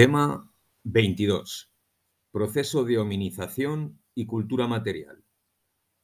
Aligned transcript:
Tema 0.00 0.50
22. 0.84 1.70
Proceso 2.32 2.84
de 2.84 2.96
hominización 2.96 4.00
y 4.14 4.24
cultura 4.24 4.66
material. 4.66 5.26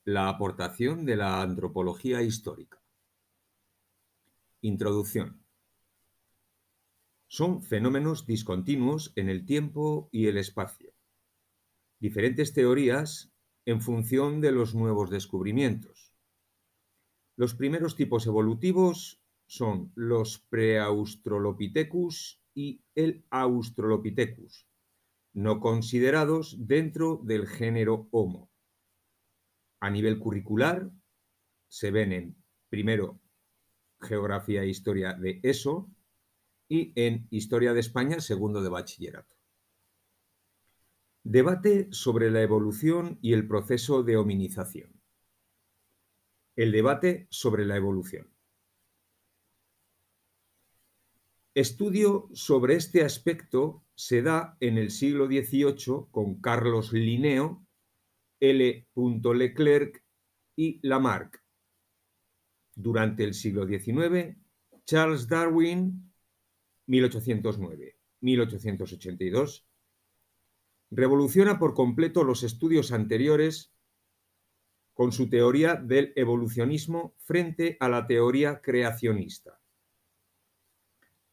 La 0.04 0.28
aportación 0.28 1.06
de 1.06 1.16
la 1.16 1.40
antropología 1.40 2.20
histórica. 2.20 2.84
Introducción. 4.60 5.42
Son 7.26 7.62
fenómenos 7.62 8.26
discontinuos 8.26 9.14
en 9.16 9.30
el 9.30 9.46
tiempo 9.46 10.10
y 10.12 10.26
el 10.26 10.36
espacio. 10.36 10.92
Diferentes 11.98 12.52
teorías 12.52 13.32
en 13.64 13.80
función 13.80 14.42
de 14.42 14.52
los 14.52 14.74
nuevos 14.74 15.08
descubrimientos. 15.08 16.12
Los 17.34 17.54
primeros 17.54 17.96
tipos 17.96 18.26
evolutivos 18.26 19.22
son 19.46 19.90
los 19.94 20.40
Preaustralopithecus 20.50 22.42
y 22.56 22.82
el 22.94 23.24
Australopithecus, 23.28 24.66
no 25.34 25.60
considerados 25.60 26.56
dentro 26.58 27.20
del 27.22 27.46
género 27.46 28.08
Homo. 28.10 28.50
A 29.78 29.90
nivel 29.90 30.18
curricular, 30.18 30.90
se 31.68 31.90
ven 31.90 32.12
en, 32.12 32.36
primero, 32.70 33.20
Geografía 34.00 34.62
e 34.62 34.68
Historia 34.68 35.12
de 35.12 35.38
ESO 35.42 35.90
y 36.66 36.92
en 36.96 37.28
Historia 37.30 37.74
de 37.74 37.80
España, 37.80 38.20
segundo 38.20 38.62
de 38.62 38.70
bachillerato. 38.70 39.36
Debate 41.22 41.88
sobre 41.90 42.30
la 42.30 42.40
evolución 42.40 43.18
y 43.20 43.34
el 43.34 43.46
proceso 43.46 44.02
de 44.02 44.16
hominización. 44.16 45.02
El 46.54 46.72
debate 46.72 47.26
sobre 47.28 47.66
la 47.66 47.76
evolución. 47.76 48.35
Estudio 51.56 52.28
sobre 52.34 52.74
este 52.74 53.02
aspecto 53.02 53.82
se 53.94 54.20
da 54.20 54.58
en 54.60 54.76
el 54.76 54.90
siglo 54.90 55.26
XVIII 55.26 56.08
con 56.10 56.38
Carlos 56.42 56.92
Linneo, 56.92 57.66
L. 58.40 58.86
Leclerc 58.94 60.04
y 60.54 60.86
Lamarck. 60.86 61.42
Durante 62.74 63.24
el 63.24 63.32
siglo 63.32 63.66
XIX, 63.66 64.36
Charles 64.84 65.28
Darwin, 65.28 66.12
1809-1882, 66.88 69.64
revoluciona 70.90 71.58
por 71.58 71.72
completo 71.72 72.22
los 72.22 72.42
estudios 72.42 72.92
anteriores 72.92 73.72
con 74.92 75.10
su 75.10 75.30
teoría 75.30 75.76
del 75.76 76.12
evolucionismo 76.16 77.16
frente 77.20 77.78
a 77.80 77.88
la 77.88 78.06
teoría 78.06 78.60
creacionista. 78.60 79.58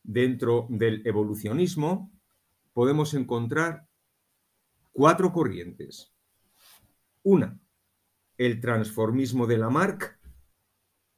Dentro 0.04 0.68
del 0.70 1.02
evolucionismo 1.08 2.12
podemos 2.74 3.14
encontrar 3.14 3.88
cuatro 4.92 5.32
corrientes. 5.32 6.14
Una, 7.24 7.58
el 8.38 8.60
transformismo 8.60 9.48
de 9.48 9.58
Lamarck, 9.58 10.20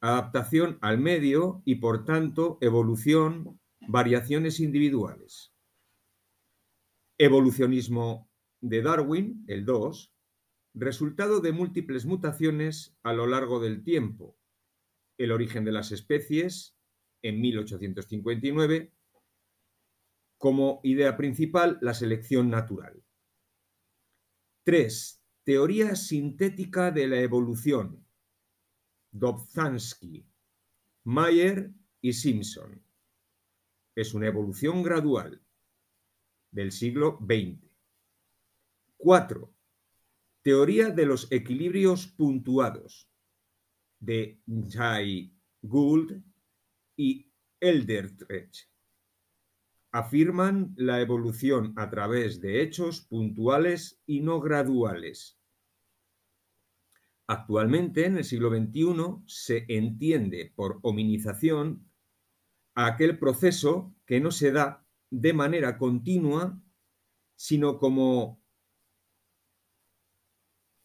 adaptación 0.00 0.78
al 0.82 0.98
medio 0.98 1.62
y 1.64 1.76
por 1.76 2.04
tanto 2.04 2.58
evolución, 2.60 3.60
variaciones 3.88 4.60
individuales. 4.60 5.52
Evolucionismo 7.18 8.30
de 8.60 8.82
Darwin, 8.82 9.44
el 9.48 9.64
2, 9.64 10.14
resultado 10.74 11.40
de 11.40 11.50
múltiples 11.50 12.06
mutaciones 12.06 12.96
a 13.02 13.12
lo 13.12 13.26
largo 13.26 13.58
del 13.58 13.82
tiempo, 13.82 14.38
el 15.18 15.32
origen 15.32 15.64
de 15.64 15.72
las 15.72 15.90
especies 15.90 16.75
en 17.28 17.40
1859, 17.40 18.92
como 20.38 20.80
idea 20.82 21.16
principal 21.16 21.78
la 21.80 21.94
selección 21.94 22.50
natural. 22.50 23.02
3. 24.64 25.22
Teoría 25.44 25.94
sintética 25.94 26.90
de 26.90 27.06
la 27.06 27.20
evolución. 27.20 28.04
Dobzhansky, 29.12 30.26
Mayer 31.04 31.72
y 32.00 32.12
Simpson. 32.12 32.82
Es 33.94 34.12
una 34.12 34.26
evolución 34.26 34.82
gradual 34.82 35.40
del 36.50 36.72
siglo 36.72 37.18
XX. 37.20 37.64
4. 38.96 39.54
Teoría 40.42 40.90
de 40.90 41.06
los 41.06 41.30
equilibrios 41.30 42.08
puntuados 42.08 43.08
de 44.00 44.40
Jay 44.68 45.32
Gould 45.62 46.22
y 46.96 47.30
Eldertrecht. 47.60 48.68
Afirman 49.92 50.74
la 50.76 51.00
evolución 51.00 51.72
a 51.76 51.88
través 51.88 52.40
de 52.40 52.62
hechos 52.62 53.02
puntuales 53.02 54.02
y 54.06 54.20
no 54.20 54.40
graduales. 54.40 55.38
Actualmente, 57.28 58.04
en 58.04 58.18
el 58.18 58.24
siglo 58.24 58.50
XXI, 58.50 59.22
se 59.26 59.64
entiende 59.68 60.52
por 60.54 60.78
hominización 60.82 61.90
aquel 62.74 63.18
proceso 63.18 63.94
que 64.04 64.20
no 64.20 64.30
se 64.30 64.52
da 64.52 64.86
de 65.10 65.32
manera 65.32 65.78
continua, 65.78 66.60
sino 67.34 67.78
como 67.78 68.42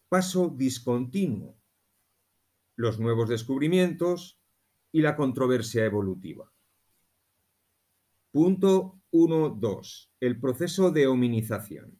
paso 0.09 0.50
discontinuo, 0.50 1.57
los 2.75 3.00
nuevos 3.00 3.29
descubrimientos 3.29 4.41
y 4.91 5.02
la 5.02 5.16
controversia 5.16 5.85
evolutiva. 5.85 6.52
Punto 8.31 9.02
1.2. 9.12 10.09
El 10.19 10.40
proceso 10.40 10.91
de 10.91 11.07
hominización. 11.07 12.00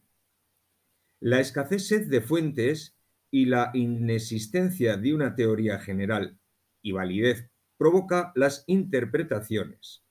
La 1.20 1.40
escasez 1.40 2.10
de 2.10 2.22
fuentes 2.22 2.96
y 3.30 3.46
la 3.46 3.72
inexistencia 3.74 4.98
de 4.98 5.14
una 5.14 5.36
teoría 5.36 5.80
general 5.80 6.40
y 6.82 6.94
validez 6.94 7.50
provoca 7.78 8.32
las 8.36 8.64
interpretaciones. 8.68 10.04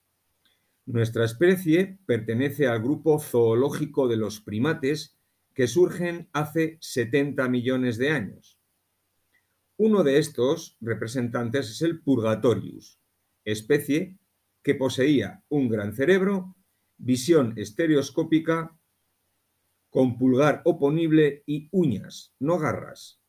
Nuestra 0.87 1.25
especie 1.25 1.99
pertenece 2.07 2.67
al 2.67 2.83
grupo 2.83 3.19
zoológico 3.19 4.09
de 4.09 4.17
los 4.17 4.41
primates 4.41 5.17
que 5.55 5.67
surgen 5.69 6.29
hace 6.33 6.79
70 6.81 7.49
millones 7.49 7.97
de 7.97 8.11
años. 8.11 8.60
Uno 9.83 10.05
de 10.05 10.19
estos 10.19 10.77
representantes 10.83 11.71
es 11.71 11.81
el 11.81 12.03
Purgatorius, 12.03 13.01
especie 13.47 14.19
que 14.63 14.75
poseía 14.75 15.43
un 15.49 15.71
gran 15.71 15.95
cerebro, 15.95 16.55
visión 16.99 17.55
estereoscópica, 17.57 18.79
con 19.89 20.19
pulgar 20.19 20.61
oponible 20.67 21.45
y 21.47 21.71
uñas, 21.73 22.35
no 22.39 22.59
garras. 22.59 23.23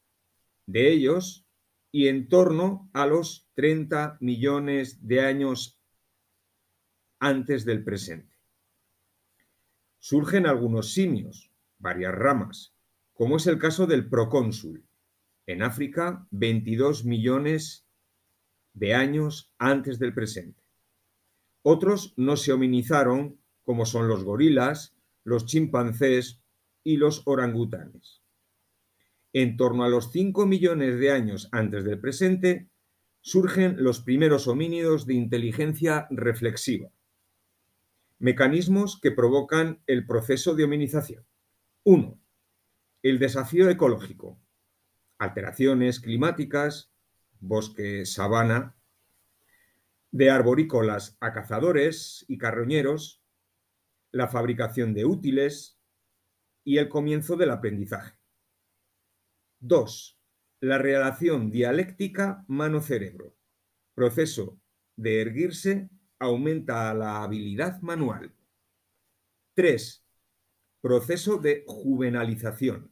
De 0.65 0.91
ellos, 0.91 1.47
y 1.89 2.09
en 2.09 2.27
torno 2.27 2.89
a 2.91 3.05
los 3.05 3.47
30 3.53 4.17
millones 4.19 5.07
de 5.07 5.21
años 5.21 5.79
antes 7.19 7.63
del 7.63 7.81
presente. 7.85 8.35
Surgen 9.99 10.45
algunos 10.45 10.91
simios, 10.91 11.49
varias 11.77 12.13
ramas, 12.13 12.75
como 13.13 13.37
es 13.37 13.47
el 13.47 13.57
caso 13.57 13.87
del 13.87 14.09
procónsul. 14.09 14.85
En 15.51 15.63
África, 15.63 16.25
22 16.31 17.03
millones 17.03 17.85
de 18.73 18.95
años 18.95 19.53
antes 19.57 19.99
del 19.99 20.13
presente. 20.13 20.63
Otros 21.61 22.13
no 22.15 22.37
se 22.37 22.53
hominizaron, 22.53 23.37
como 23.63 23.85
son 23.85 24.07
los 24.07 24.23
gorilas, 24.23 24.95
los 25.25 25.45
chimpancés 25.45 26.41
y 26.85 26.95
los 26.95 27.23
orangutanes. 27.25 28.21
En 29.33 29.57
torno 29.57 29.83
a 29.83 29.89
los 29.89 30.11
5 30.11 30.45
millones 30.45 30.97
de 30.99 31.11
años 31.11 31.49
antes 31.51 31.83
del 31.83 31.99
presente, 31.99 32.69
surgen 33.19 33.75
los 33.83 33.99
primeros 33.99 34.47
homínidos 34.47 35.05
de 35.05 35.15
inteligencia 35.15 36.07
reflexiva 36.09 36.91
Mecanismos 38.19 38.99
que 39.01 39.11
provocan 39.11 39.81
el 39.85 40.05
proceso 40.05 40.55
de 40.55 40.63
hominización. 40.63 41.25
1. 41.83 42.19
El 43.01 43.19
desafío 43.19 43.67
ecológico. 43.67 44.39
Alteraciones 45.21 45.99
climáticas, 45.99 46.91
bosque, 47.39 48.07
sabana, 48.07 48.75
de 50.09 50.31
arborícolas 50.31 51.15
a 51.19 51.31
cazadores 51.31 52.25
y 52.27 52.39
carroñeros, 52.39 53.21
la 54.11 54.27
fabricación 54.27 54.95
de 54.95 55.05
útiles 55.05 55.79
y 56.63 56.79
el 56.79 56.89
comienzo 56.89 57.35
del 57.35 57.51
aprendizaje. 57.51 58.17
2. 59.59 60.19
La 60.61 60.79
relación 60.79 61.51
dialéctica 61.51 62.43
mano-cerebro, 62.47 63.37
proceso 63.93 64.59
de 64.95 65.21
erguirse 65.21 65.91
aumenta 66.17 66.91
la 66.95 67.21
habilidad 67.21 67.79
manual. 67.81 68.33
3. 69.53 70.03
Proceso 70.81 71.37
de 71.37 71.63
juvenalización. 71.67 72.91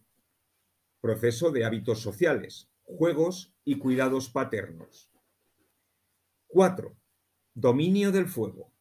Proceso 1.02 1.52
de 1.52 1.66
hábitos 1.66 2.02
sociales, 2.02 2.70
juegos 2.84 3.54
y 3.64 3.78
cuidados 3.78 4.30
paternos. 4.30 5.10
4. 6.48 6.98
Dominio 7.54 8.12
del 8.12 8.28
fuego. 8.28 8.74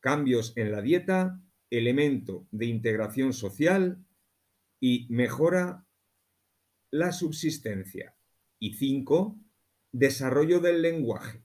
Cambios 0.00 0.52
en 0.56 0.70
la 0.72 0.82
dieta 0.82 1.42
elemento 1.70 2.46
de 2.50 2.66
integración 2.66 3.32
social 3.32 4.04
y 4.80 5.06
mejora 5.10 5.86
la 6.90 7.12
subsistencia. 7.12 8.16
Y 8.58 8.74
cinco, 8.74 9.38
desarrollo 9.92 10.60
del 10.60 10.82
lenguaje, 10.82 11.44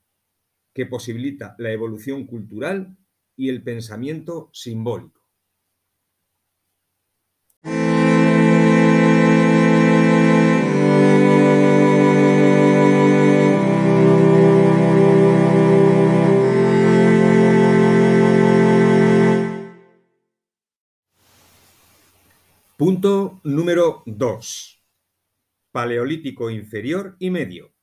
que 0.74 0.86
posibilita 0.86 1.56
la 1.60 1.72
evolución 1.72 2.28
cultural 2.28 2.98
y 3.38 3.50
el 3.50 3.64
pensamiento 3.64 4.50
simbólico. 4.54 5.25
Punto 22.86 23.42
número 23.44 24.04
2. 24.06 24.86
Paleolítico 25.72 26.52
inferior 26.52 27.16
y 27.18 27.32
medio. 27.32 27.74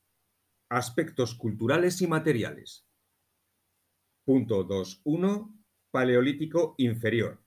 Aspectos 0.69 1.34
culturales 1.34 2.00
y 2.02 2.06
materiales. 2.06 2.87
Punto 4.25 4.64
2.1. 4.64 5.60
Paleolítico 5.90 6.76
inferior. 6.78 7.43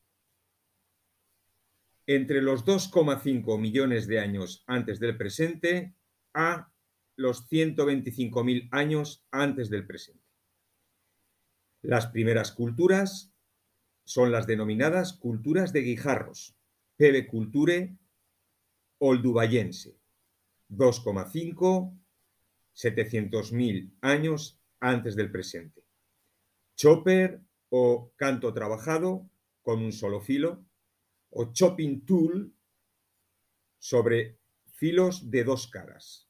Entre 2.05 2.41
los 2.41 2.65
2,5 2.65 3.57
millones 3.57 4.05
de 4.07 4.19
años 4.19 4.65
antes 4.67 4.99
del 4.99 5.15
presente 5.15 5.95
a 6.33 6.73
los 7.15 7.49
125.000 7.49 8.67
años 8.73 9.25
antes 9.31 9.69
del 9.69 9.87
presente. 9.87 10.27
Las 11.83 12.07
primeras 12.07 12.51
culturas 12.51 13.33
son 14.03 14.33
las 14.33 14.45
denominadas 14.45 15.13
culturas 15.13 15.71
de 15.71 15.83
guijarros, 15.83 16.54
Culture 16.97 17.97
Oldubayense, 18.99 19.99
2,5, 20.69 21.99
700.000 22.73 23.91
años 24.01 24.59
antes 24.79 25.15
del 25.15 25.31
presente. 25.31 25.83
Chopper 26.77 27.41
o 27.69 28.13
canto 28.15 28.53
trabajado 28.53 29.29
con 29.61 29.83
un 29.83 29.91
solo 29.91 30.21
filo, 30.21 30.65
o 31.31 31.51
chopping 31.51 32.05
tool 32.05 32.53
sobre 33.77 34.39
filos 34.71 35.29
de 35.29 35.43
dos 35.43 35.67
caras. 35.67 36.29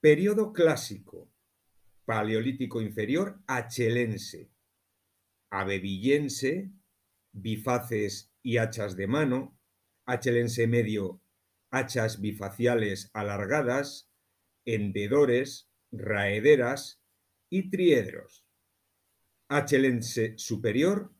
Periodo 0.00 0.52
clásico, 0.52 1.30
paleolítico 2.04 2.80
inferior 2.80 3.40
achelense, 3.46 4.50
abevillense, 5.50 6.72
bifaces 7.32 8.27
y 8.42 8.58
hachas 8.58 8.96
de 8.96 9.06
mano, 9.06 9.58
achelense 10.06 10.66
medio, 10.66 11.20
hachas 11.70 12.20
bifaciales 12.20 13.10
alargadas, 13.12 14.10
hendedores, 14.64 15.70
raederas 15.90 17.02
y 17.50 17.70
triedros. 17.70 18.46
Achelense 19.48 20.34
superior, 20.36 21.14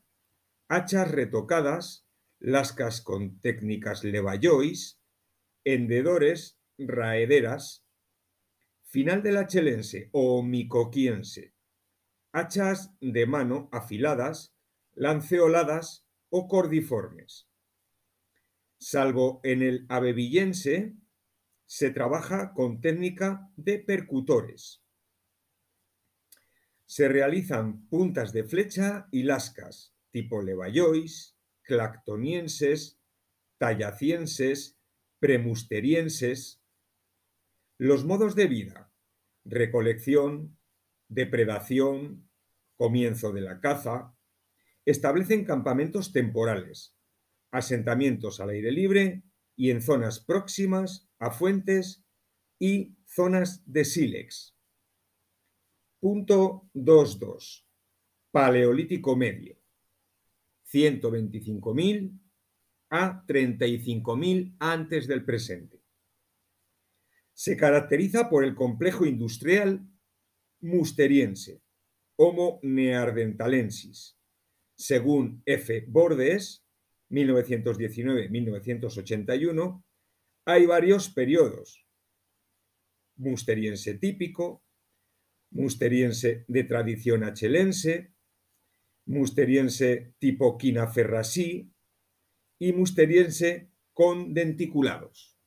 hachas 0.67 1.11
retocadas, 1.11 2.07
lascas 2.39 3.01
con 3.01 3.39
técnicas 3.41 4.03
levallois, 4.03 5.01
hendedores, 5.63 6.59
raederas. 6.77 7.85
Final 8.83 9.21
del 9.21 9.37
achelense 9.37 10.09
o 10.11 10.41
micoquiense, 10.41 11.53
hachas 12.31 12.91
de 13.01 13.25
mano 13.27 13.69
afiladas, 13.71 14.55
lanceoladas 14.93 16.08
o 16.29 16.47
cordiformes. 16.47 17.49
Salvo 18.77 19.41
en 19.43 19.61
el 19.61 19.85
abevillense, 19.89 20.95
se 21.65 21.91
trabaja 21.91 22.53
con 22.53 22.81
técnica 22.81 23.51
de 23.55 23.79
percutores. 23.79 24.83
Se 26.85 27.07
realizan 27.07 27.87
puntas 27.87 28.33
de 28.33 28.43
flecha 28.43 29.07
y 29.11 29.23
lascas, 29.23 29.93
tipo 30.11 30.41
levallois, 30.41 31.37
clactonienses, 31.61 32.99
tallacienses, 33.59 34.79
premusterienses. 35.19 36.63
Los 37.77 38.05
modos 38.05 38.35
de 38.35 38.47
vida, 38.47 38.91
recolección, 39.45 40.57
depredación, 41.09 42.27
comienzo 42.75 43.31
de 43.33 43.41
la 43.41 43.59
caza, 43.59 44.15
establecen 44.89 45.45
campamentos 45.45 46.11
temporales, 46.11 46.95
asentamientos 47.51 48.39
al 48.39 48.49
aire 48.49 48.71
libre 48.71 49.23
y 49.55 49.71
en 49.71 49.81
zonas 49.81 50.19
próximas 50.19 51.09
a 51.19 51.31
fuentes 51.31 52.05
y 52.59 52.95
zonas 53.05 53.63
de 53.65 53.85
sílex. 53.85 54.55
Punto 55.99 56.69
2.2. 56.73 57.65
Paleolítico 58.31 59.15
medio. 59.15 59.57
125.000 60.71 62.19
a 62.91 63.25
35.000 63.25 64.55
antes 64.59 65.07
del 65.07 65.25
presente. 65.25 65.83
Se 67.33 67.57
caracteriza 67.57 68.29
por 68.29 68.43
el 68.43 68.55
complejo 68.55 69.05
industrial 69.05 69.87
musteriense, 70.61 71.63
Homo 72.17 72.59
neanderthalensis, 72.63 74.18
según 74.79 75.43
F. 75.45 75.85
Bordes, 75.89 76.65
1919-1981, 77.09 79.83
hay 80.45 80.65
varios 80.65 81.09
periodos. 81.09 81.85
Musteriense 83.17 83.95
típico, 83.95 84.63
musteriense 85.51 86.45
de 86.47 86.63
tradición 86.63 87.25
achelense, 87.25 88.13
musteriense 89.05 90.13
tipo 90.17 90.57
quinaferrasí 90.57 91.73
y 92.57 92.71
musteriense 92.71 93.73
con 93.91 94.33
denticulados. 94.33 95.37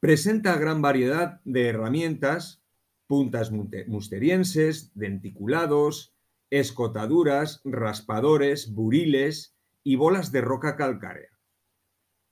Presenta 0.00 0.58
gran 0.58 0.82
variedad 0.82 1.40
de 1.44 1.68
herramientas, 1.68 2.64
puntas 3.06 3.52
musterienses, 3.52 4.90
denticulados, 4.94 6.15
escotaduras, 6.50 7.60
raspadores, 7.64 8.72
buriles 8.72 9.56
y 9.82 9.96
bolas 9.96 10.32
de 10.32 10.40
roca 10.40 10.76
calcárea. 10.76 11.30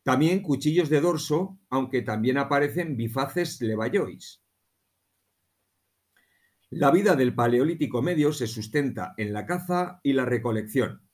También 0.02 0.42
cuchillos 0.42 0.90
de 0.90 1.00
dorso, 1.00 1.58
aunque 1.70 2.02
también 2.02 2.38
aparecen 2.38 2.96
bifaces 2.96 3.60
levallois. 3.60 4.42
La 6.70 6.90
vida 6.90 7.14
del 7.14 7.34
Paleolítico 7.34 8.02
Medio 8.02 8.32
se 8.32 8.46
sustenta 8.46 9.14
en 9.16 9.32
la 9.32 9.46
caza 9.46 10.00
y 10.02 10.12
la 10.12 10.24
recolección. 10.24 11.08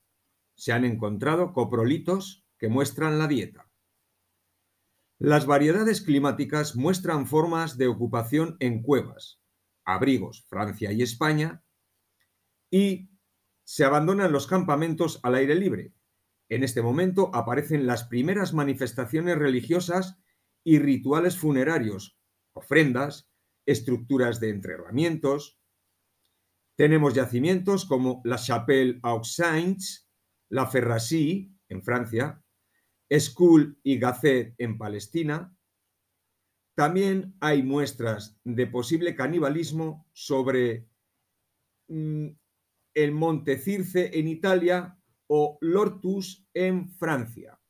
Se 0.55 0.73
han 0.73 0.85
encontrado 0.85 1.53
coprolitos 1.53 2.45
que 2.59 2.69
muestran 2.69 3.19
la 3.19 3.29
dieta. 3.29 3.71
Las 5.19 5.45
variedades 5.45 6.01
climáticas 6.01 6.77
muestran 6.77 7.27
formas 7.27 7.77
de 7.77 7.89
ocupación 7.89 8.57
en 8.59 8.83
cuevas, 8.83 9.41
abrigos, 9.85 10.47
Francia 10.49 10.93
y 10.93 11.03
España, 11.03 11.63
y 12.71 13.11
se 13.65 13.85
abandonan 13.85 14.33
los 14.33 14.47
campamentos 14.47 15.21
al 15.23 15.35
aire 15.35 15.55
libre. 15.55 15.93
En 16.49 16.65
este 16.65 16.83
momento 16.83 17.31
aparecen 17.35 17.87
las 17.87 18.05
primeras 18.05 18.53
manifestaciones 18.53 19.39
religiosas 19.39 20.19
y 20.65 20.79
rituales 20.79 21.39
funerarios, 21.39 22.19
ofrendas, 22.53 23.31
estructuras 23.67 24.41
de 24.41 24.51
entrenamientos. 24.51 25.61
Tenemos 26.77 27.15
yacimientos 27.15 27.85
como 27.85 28.21
la 28.25 28.37
Chapelle 28.37 28.99
aux 29.03 29.35
Saints, 29.35 30.09
la 30.49 30.67
Ferrassie 30.67 31.53
en 31.69 31.83
Francia, 31.83 32.43
School 33.19 33.79
y 33.83 33.99
Gazet 33.99 34.55
en 34.59 34.79
Palestina. 34.79 35.57
También 36.75 37.37
hay 37.41 37.63
muestras 37.63 38.39
de 38.45 38.67
posible 38.67 39.15
canibalismo 39.15 40.09
sobre 40.13 40.89
mm, 41.89 42.29
el 42.95 43.13
Monte 43.13 43.59
Circe 43.59 44.19
en 44.19 44.29
Italia 44.29 44.99
o 45.27 45.59
Lortus 45.61 46.45
en 46.55 46.89
Francia. 46.89 47.61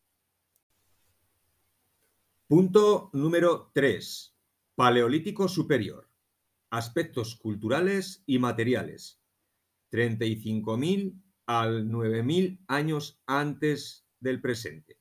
Punto 2.47 3.11
número 3.13 3.71
3. 3.75 4.35
Paleolítico 4.75 5.47
superior. 5.47 6.09
Aspectos 6.71 7.37
culturales 7.37 8.23
y 8.27 8.39
materiales. 8.39 9.21
35.000 9.93 11.21
al 11.47 11.87
9.000 11.89 12.65
años 12.69 13.21
antes 13.27 14.07
del 14.21 14.41
presente. 14.41 14.99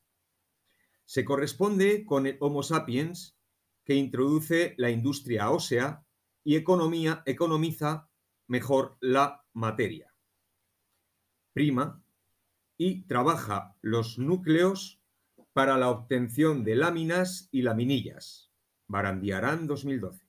Se 1.06 1.24
corresponde 1.24 2.06
con 2.06 2.28
el 2.28 2.38
Homo 2.40 2.62
sapiens 2.62 3.38
que 3.86 3.96
introduce 3.96 4.76
la 4.78 4.92
industria 4.92 5.50
ósea 5.50 6.06
y 6.44 6.56
economiza 6.56 8.10
mejor 8.48 8.98
la 9.00 9.46
materia 9.54 10.09
y 12.78 13.04
trabaja 13.04 13.76
los 13.82 14.18
núcleos 14.18 15.02
para 15.54 15.78
la 15.78 15.90
obtención 15.90 16.64
de 16.64 16.76
láminas 16.76 17.50
y 17.52 17.64
laminillas. 17.64 18.52
Barandiarán 18.88 19.68
2012. 19.68 20.26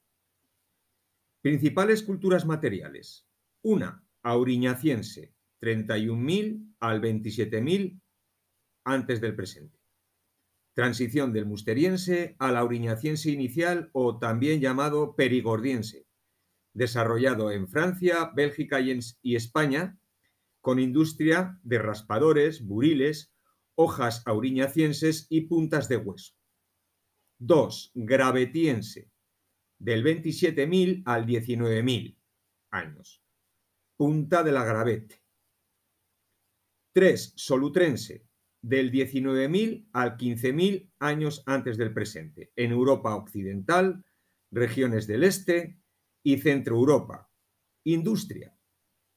Principales 1.40 2.02
culturas 2.02 2.44
materiales. 2.44 3.28
Una, 3.62 4.04
auriñaciense, 4.22 5.34
31.000 5.60 6.74
al 6.80 7.00
27.000 7.00 8.00
antes 8.84 9.20
del 9.20 9.36
presente. 9.36 9.78
Transición 10.74 11.32
del 11.32 11.46
musteriense 11.46 12.36
al 12.38 12.56
auriñaciense 12.56 13.30
inicial 13.30 13.90
o 13.92 14.18
también 14.18 14.60
llamado 14.60 15.14
perigordiense, 15.14 16.06
desarrollado 16.72 17.50
en 17.50 17.68
Francia, 17.68 18.30
Bélgica 18.34 18.80
y, 18.80 19.36
España, 19.36 19.99
con 20.60 20.78
industria 20.78 21.58
de 21.62 21.78
raspadores, 21.78 22.64
buriles, 22.64 23.32
hojas 23.74 24.22
auriñacienses 24.26 25.26
y 25.30 25.42
puntas 25.42 25.88
de 25.88 25.96
hueso. 25.96 26.34
2. 27.38 27.92
Gravetiense, 27.94 29.10
del 29.78 30.04
27.000 30.04 31.02
al 31.06 31.26
19.000 31.26 32.18
años. 32.70 33.24
Punta 33.96 34.42
de 34.42 34.52
la 34.52 34.64
gravete. 34.64 35.22
3. 36.92 37.32
Solutrense, 37.36 38.26
del 38.62 38.92
19.000 38.92 39.88
al 39.92 40.16
15.000 40.16 40.92
años 40.98 41.42
antes 41.46 41.78
del 41.78 41.94
presente, 41.94 42.52
en 42.56 42.72
Europa 42.72 43.14
Occidental, 43.14 44.04
regiones 44.50 45.06
del 45.06 45.24
Este 45.24 45.80
y 46.22 46.38
Centro 46.38 46.76
Europa. 46.76 47.30
Industria, 47.84 48.54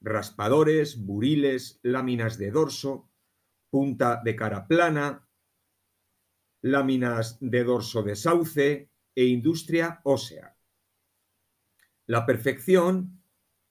raspadores, 0.03 0.97
buriles, 1.03 1.79
láminas 1.81 2.37
de 2.37 2.51
dorso, 2.51 3.09
punta 3.69 4.21
de 4.23 4.35
cara 4.35 4.67
plana, 4.67 5.27
láminas 6.61 7.37
de 7.39 7.63
dorso 7.63 8.03
de 8.03 8.15
sauce 8.15 8.91
e 9.15 9.25
industria 9.25 10.01
ósea. 10.03 10.55
La 12.05 12.25
perfección 12.25 13.23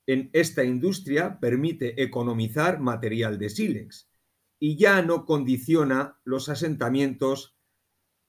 en 0.06 0.30
esta 0.32 0.64
industria 0.64 1.38
permite 1.38 2.02
economizar 2.02 2.80
material 2.80 3.38
de 3.38 3.50
sílex 3.50 4.10
y 4.58 4.76
ya 4.76 5.02
no 5.02 5.26
condiciona 5.26 6.18
los 6.24 6.48
asentamientos 6.48 7.56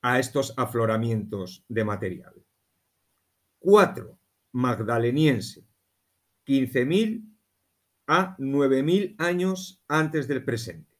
a 0.01 0.19
estos 0.19 0.53
afloramientos 0.57 1.65
de 1.69 1.85
material. 1.85 2.45
4. 3.59 4.19
Magdaleniense. 4.51 5.65
15.000 6.45 7.32
a 8.07 8.35
9.000 8.37 9.15
años 9.17 9.83
antes 9.87 10.27
del 10.27 10.43
presente. 10.43 10.99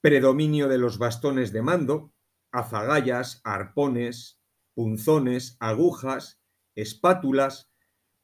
Predominio 0.00 0.68
de 0.68 0.78
los 0.78 0.98
bastones 0.98 1.52
de 1.52 1.62
mando, 1.62 2.14
azagallas, 2.52 3.40
arpones, 3.44 4.40
punzones, 4.74 5.56
agujas, 5.58 6.40
espátulas, 6.76 7.72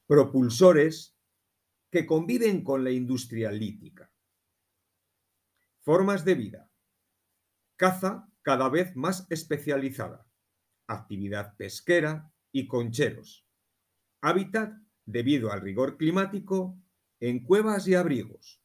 propulsores, 0.07 1.17
que 1.91 2.07
conviven 2.07 2.63
con 2.63 2.85
la 2.85 2.91
industria 2.91 3.51
lítica. 3.51 4.13
Formas 5.83 6.25
de 6.25 6.35
vida. 6.35 6.71
Caza 7.77 8.29
cada 8.43 8.69
vez 8.69 8.95
más 8.97 9.27
especializada. 9.31 10.27
Actividad 10.87 11.57
pesquera 11.57 12.33
y 12.53 12.67
concheros. 12.67 13.47
Hábitat 14.23 14.75
debido 15.05 15.53
al 15.53 15.61
rigor 15.61 15.97
climático 15.97 16.79
en 17.29 17.43
cuevas 17.43 17.89
y 17.89 17.95
abrigos. 17.95 18.61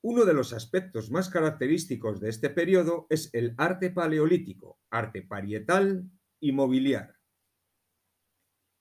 Uno 0.00 0.24
de 0.24 0.32
los 0.32 0.54
aspectos 0.54 1.10
más 1.10 1.28
característicos 1.28 2.18
de 2.18 2.30
este 2.30 2.48
periodo 2.48 3.06
es 3.10 3.28
el 3.34 3.54
arte 3.58 3.90
paleolítico, 3.90 4.80
arte 4.88 5.20
parietal 5.20 6.10
y 6.40 6.52
mobiliar. 6.52 7.16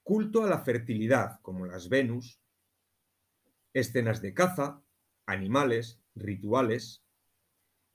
Culto 0.02 0.46
a 0.46 0.48
la 0.48 0.60
fertilidad, 0.60 1.42
como 1.42 1.66
las 1.66 1.90
Venus, 1.90 2.42
escenas 3.74 4.22
de 4.22 4.34
caza, 4.34 4.82
animales, 5.26 6.02
rituales. 6.16 7.04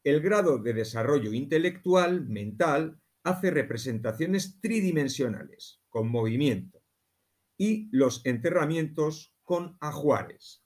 El 0.05 0.21
grado 0.21 0.59
de 0.59 0.75
desarrollo 0.75 1.33
intelectual, 1.33 2.27
mental, 2.27 3.01
hace 3.25 3.51
representaciones 3.51 4.61
tridimensionales, 4.61 5.81
con 5.89 6.11
movimiento, 6.11 6.83
y 7.57 7.89
los 7.91 8.21
enterramientos 8.27 9.35
con 9.49 9.79
ajuares. 9.81 10.63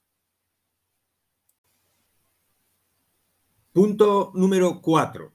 Punto 3.71 4.33
número 4.35 4.81
4. 4.81 5.33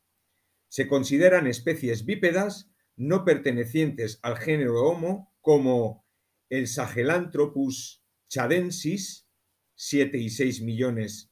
Se 0.67 0.87
consideran 0.87 1.47
especies 1.47 2.05
bípedas 2.05 2.71
no 2.95 3.25
pertenecientes 3.25 4.19
al 4.21 4.37
género 4.37 4.83
Homo 4.83 5.33
como 5.41 6.05
el 6.49 6.67
Sahelanthropus 6.67 8.03
chadensis, 8.29 9.27
7 9.75 10.17
y 10.17 10.29
6 10.29 10.61
millones 10.61 11.31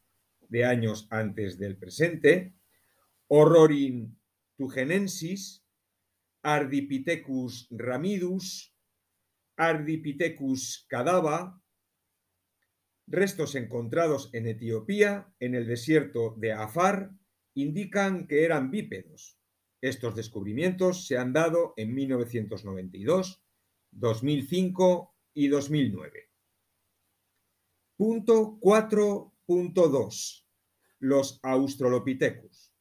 de 0.49 0.65
años 0.65 1.07
antes 1.09 1.57
del 1.57 1.77
presente, 1.77 2.53
Horrorin 3.27 4.19
tugenensis, 4.57 5.63
Ardipithecus 6.41 7.67
ramidus, 7.71 8.72
Ardipithecus 9.57 10.85
cadava, 10.89 11.61
restos 13.07 13.55
encontrados 13.55 14.29
en 14.33 14.47
Etiopía, 14.47 15.33
en 15.39 15.55
el 15.55 15.67
desierto 15.67 16.35
de 16.37 16.53
Afar, 16.53 17.11
indican 17.53 18.27
que 18.27 18.43
eran 18.43 18.71
bípedos. 18.71 19.37
Estos 19.81 20.15
descubrimientos 20.15 21.05
se 21.07 21.17
han 21.17 21.33
dado 21.33 21.73
en 21.77 21.93
1992, 21.93 23.43
2005 23.91 25.15
y 25.33 25.47
2009. 25.49 26.29
Punto 27.97 28.57
4.2. 28.59 30.45
Los 30.99 31.39
Australopithecus. 31.43 32.73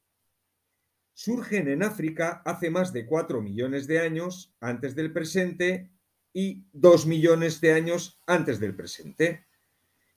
Surgen 1.13 1.69
en 1.69 1.83
África 1.83 2.41
hace 2.45 2.71
más 2.71 2.93
de 2.93 3.05
4 3.05 3.43
millones 3.43 3.87
de 3.87 3.99
años 3.99 4.55
antes 4.61 4.95
del 4.95 5.13
presente 5.13 5.91
y 6.33 6.65
dos 6.73 7.07
millones 7.07 7.61
de 7.61 7.73
años 7.73 8.21
antes 8.27 8.59
del 8.61 8.75
presente. 8.75 9.47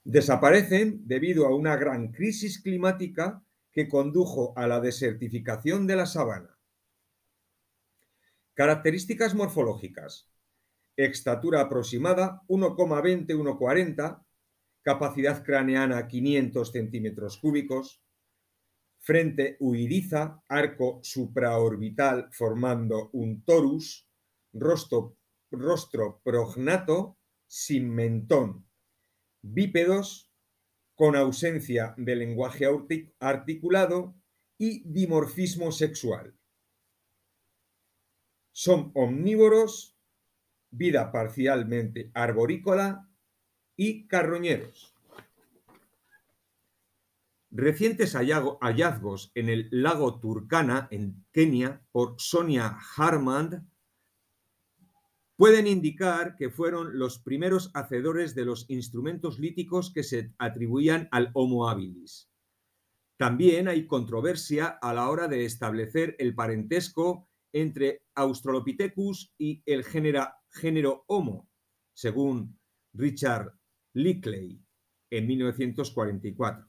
Desaparecen 0.04 1.08
debido 1.08 1.46
a 1.46 1.56
una 1.56 1.76
gran 1.76 2.12
crisis 2.12 2.62
climática 2.62 3.44
que 3.72 3.90
condujo 3.90 4.54
a 4.56 4.68
la 4.68 4.80
desertificación 4.80 5.88
de 5.88 5.96
la 5.96 6.06
sabana. 6.06 6.58
Características 8.54 9.36
morfológicas. 9.36 10.30
Estatura 10.96 11.60
aproximada 11.60 12.42
1,20-1,40, 12.48 14.24
capacidad 14.82 15.44
craneana 15.44 16.08
500 16.08 16.72
centímetros 16.72 17.38
cúbicos, 17.38 18.02
frente 19.00 19.58
huidiza, 19.60 20.42
arco 20.48 21.00
supraorbital 21.04 22.30
formando 22.32 23.10
un 23.12 23.44
torus, 23.44 24.08
rostro, 24.54 25.18
rostro 25.60 26.22
prognato 26.24 27.18
sin 27.48 27.94
mentón, 27.94 28.68
bípedos 29.42 30.32
con 30.96 31.16
ausencia 31.16 31.94
de 31.98 32.16
lenguaje 32.16 32.68
articulado 33.20 34.16
y 34.58 34.82
dimorfismo 34.90 35.72
sexual. 35.72 36.34
Son 38.52 38.92
omnívoros, 38.96 39.98
vida 40.70 41.12
parcialmente 41.12 42.12
arborícola 42.14 43.10
y 43.76 44.08
carroñeros. 44.08 44.96
Recientes 47.52 48.16
hallazgos 48.16 49.32
en 49.36 49.50
el 49.50 49.70
lago 49.72 50.20
Turkana, 50.20 50.88
en 50.92 51.26
Kenia, 51.32 51.86
por 51.92 52.16
Sonia 52.18 52.78
Harmand, 52.98 53.66
pueden 55.38 55.68
indicar 55.68 56.36
que 56.36 56.50
fueron 56.50 56.98
los 56.98 57.20
primeros 57.20 57.72
hacedores 57.74 58.36
de 58.36 58.46
los 58.46 58.70
instrumentos 58.70 59.40
líticos 59.40 59.92
que 59.94 60.04
se 60.04 60.34
atribuían 60.38 61.10
al 61.12 61.32
Homo 61.34 61.70
habilis. 61.70 62.30
También 63.18 63.68
hay 63.68 63.88
controversia 63.88 64.68
a 64.68 64.94
la 64.94 65.10
hora 65.10 65.28
de 65.28 65.46
establecer 65.46 66.16
el 66.20 66.36
parentesco 66.36 67.30
entre 67.54 68.04
Australopithecus 68.16 69.34
y 69.38 69.64
el 69.66 69.84
género 69.86 71.06
Homo, 71.08 71.50
según 71.94 72.60
Richard 72.94 73.54
Lickley 73.94 74.62
en 75.10 75.28
1944. 75.28 76.68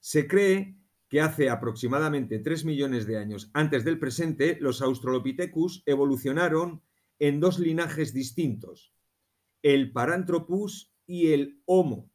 Se 0.00 0.26
cree 0.26 0.76
que 1.08 1.20
hace 1.20 1.48
aproximadamente 1.48 2.40
3 2.40 2.64
millones 2.64 3.06
de 3.06 3.18
años 3.18 3.50
antes 3.54 3.84
del 3.84 4.00
presente, 4.00 4.58
los 4.60 4.82
Australopithecus 4.82 5.84
evolucionaron 5.86 6.82
en 7.18 7.40
dos 7.40 7.58
linajes 7.58 8.12
distintos, 8.12 8.94
el 9.62 9.92
Paranthropus 9.92 10.92
y 11.06 11.32
el 11.32 11.62
Homo. 11.64 12.10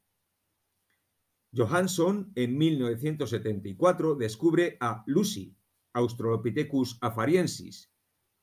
Johansson 1.53 2.31
en 2.35 2.57
1974 2.57 4.15
descubre 4.15 4.77
a 4.79 5.03
Lucy, 5.05 5.55
Australopithecus 5.93 6.97
afariensis, 7.01 7.91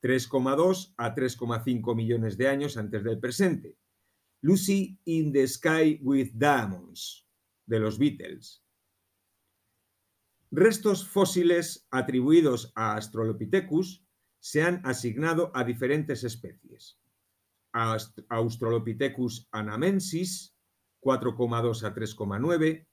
3,2 0.01 0.93
a 0.97 1.15
3,5 1.15 1.95
millones 1.95 2.37
de 2.37 2.47
años 2.47 2.77
antes 2.77 3.03
del 3.03 3.19
presente. 3.19 3.77
Lucy 4.41 4.99
in 5.05 5.33
the 5.33 5.47
Sky 5.47 5.99
with 6.01 6.31
Diamonds, 6.33 7.27
de 7.65 7.79
los 7.79 7.97
Beatles. 7.97 8.63
Restos 10.51 11.07
fósiles 11.07 11.87
atribuidos 11.91 12.71
a 12.75 12.95
Australopithecus 12.95 14.03
se 14.39 14.63
han 14.63 14.81
asignado 14.85 15.51
a 15.53 15.63
diferentes 15.63 16.23
especies. 16.23 16.99
Australopithecus 17.71 19.47
anamensis, 19.51 20.55
4,2 21.01 21.83
a 21.83 21.93
3,9 21.93 22.87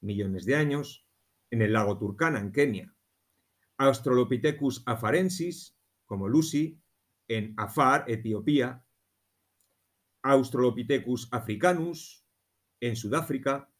millones 0.00 0.44
de 0.44 0.56
años, 0.56 1.06
en 1.50 1.62
el 1.62 1.72
lago 1.72 1.98
Turkana, 1.98 2.38
en 2.38 2.52
Kenia. 2.52 2.94
Australopithecus 3.78 4.82
afarensis, 4.86 5.76
como 6.06 6.28
Lucy, 6.28 6.80
en 7.28 7.54
Afar, 7.56 8.04
Etiopía. 8.08 8.84
Australopithecus 10.22 11.28
africanus, 11.32 12.24
en 12.80 12.94
Sudáfrica. 12.96 13.70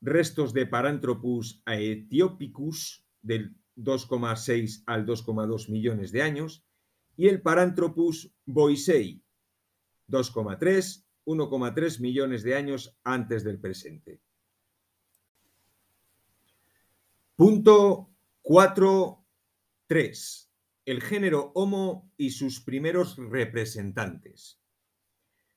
Restos 0.00 0.52
de 0.52 0.66
Paranthropus 0.66 1.62
aethiopicus, 1.64 3.04
del 3.22 3.56
2,6 3.76 4.82
al 4.86 5.06
2,2 5.06 5.70
millones 5.70 6.12
de 6.12 6.22
años, 6.22 6.64
y 7.16 7.28
el 7.28 7.40
Paranthropus 7.40 8.30
boisei, 8.44 9.22
2,3, 10.08 11.04
1,3 11.24 12.00
millones 12.00 12.42
de 12.42 12.54
años 12.54 12.94
antes 13.04 13.44
del 13.44 13.58
presente. 13.58 14.20
Punto 17.34 18.10
4.3. 18.42 20.48
El 20.86 21.02
género 21.02 21.52
Homo 21.54 22.10
y 22.16 22.30
sus 22.30 22.60
primeros 22.60 23.16
representantes. 23.16 24.60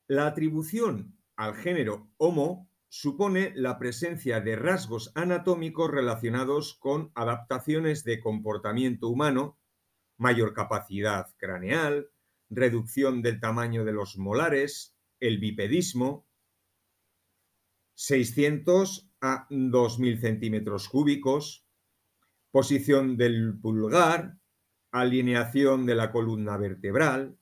La 0.07 0.27
atribución 0.27 1.17
al 1.35 1.55
género 1.55 2.09
Homo 2.17 2.68
supone 2.89 3.53
la 3.55 3.77
presencia 3.77 4.41
de 4.41 4.55
rasgos 4.55 5.11
anatómicos 5.15 5.89
relacionados 5.91 6.75
con 6.79 7.11
adaptaciones 7.13 8.03
de 8.03 8.19
comportamiento 8.19 9.07
humano, 9.07 9.59
mayor 10.17 10.53
capacidad 10.53 11.27
craneal, 11.37 12.09
reducción 12.49 13.21
del 13.21 13.39
tamaño 13.39 13.85
de 13.85 13.93
los 13.93 14.17
molares, 14.17 14.95
el 15.19 15.37
bipedismo, 15.37 16.27
600 17.93 19.11
a 19.21 19.45
2000 19.49 20.19
centímetros 20.19 20.89
cúbicos, 20.89 21.67
posición 22.51 23.17
del 23.17 23.59
pulgar, 23.61 24.37
alineación 24.91 25.85
de 25.85 25.95
la 25.95 26.11
columna 26.11 26.57
vertebral. 26.57 27.37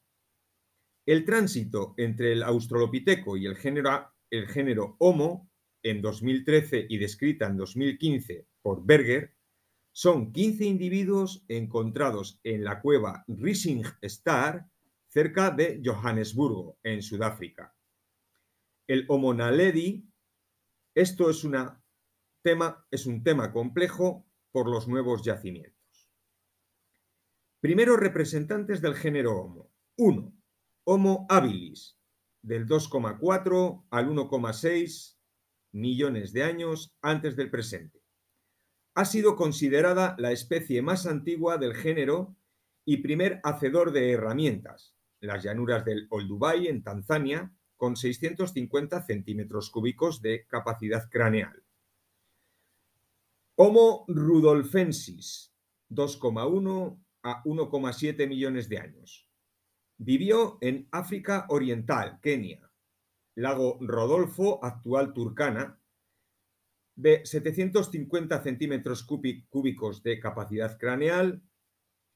El 1.06 1.24
tránsito 1.24 1.94
entre 1.96 2.34
el 2.34 2.44
australopiteco 2.44 3.38
y 3.38 3.46
el 3.46 3.56
género 3.56 4.12
el 4.30 4.48
género 4.48 4.96
Homo 5.00 5.50
en 5.84 6.02
2013 6.02 6.88
y 6.90 6.98
descrita 6.98 7.48
en 7.48 7.58
2015 7.58 8.48
por 8.62 8.86
Berger, 8.86 9.34
son 9.92 10.32
15 10.32 10.66
individuos 10.66 11.44
encontrados 11.48 12.40
en 12.44 12.64
la 12.64 12.82
cueva 12.82 13.24
Rising 13.28 13.84
Star 14.02 14.68
cerca 15.08 15.50
de 15.50 15.82
Johannesburgo, 15.84 16.78
en 16.84 17.02
Sudáfrica. 17.02 17.76
El 18.86 19.06
Homo 19.08 19.34
naledi, 19.34 20.08
esto 20.94 21.30
es, 21.30 21.48
tema, 22.44 22.86
es 22.92 23.06
un 23.06 23.24
tema 23.24 23.52
complejo 23.52 24.28
por 24.52 24.70
los 24.70 24.88
nuevos 24.88 25.24
yacimientos. 25.24 26.12
Primeros 27.60 28.00
representantes 28.00 28.82
del 28.82 28.94
género 28.94 29.36
Homo. 29.42 29.72
1. 29.98 30.34
Homo 30.84 31.26
habilis, 31.30 31.97
del 32.48 32.66
2,4 32.66 33.84
al 33.90 34.10
1,6 34.10 35.18
millones 35.74 36.32
de 36.32 36.44
años 36.44 36.96
antes 37.02 37.36
del 37.36 37.52
presente. 37.52 38.02
Ha 38.96 39.06
sido 39.06 39.36
considerada 39.36 40.16
la 40.18 40.32
especie 40.32 40.82
más 40.82 41.06
antigua 41.06 41.58
del 41.58 41.76
género 41.76 42.36
y 42.86 42.98
primer 42.98 43.42
hacedor 43.44 43.92
de 43.92 44.12
herramientas, 44.12 44.96
las 45.20 45.44
llanuras 45.44 45.84
del 45.84 46.08
Olduvai 46.10 46.68
en 46.68 46.84
Tanzania, 46.84 47.54
con 47.76 47.96
650 47.96 49.06
centímetros 49.06 49.70
cúbicos 49.70 50.22
de 50.22 50.48
capacidad 50.48 51.10
craneal. 51.10 51.64
Homo 53.56 54.06
rudolfensis, 54.08 55.54
2,1 55.90 56.98
a 57.24 57.44
1,7 57.44 58.28
millones 58.28 58.70
de 58.70 58.80
años. 58.80 59.27
Vivió 59.98 60.58
en 60.62 60.88
África 60.92 61.48
Oriental, 61.50 62.20
Kenia, 62.22 62.72
lago 63.36 63.78
Rodolfo, 63.82 64.64
actual 64.64 65.14
Turkana, 65.14 65.82
de 66.96 67.26
750 67.26 68.42
centímetros 68.42 69.04
cúbicos 69.04 70.04
de 70.04 70.20
capacidad 70.20 70.78
craneal, 70.78 71.44